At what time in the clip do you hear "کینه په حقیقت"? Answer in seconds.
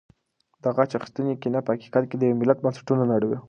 1.41-2.03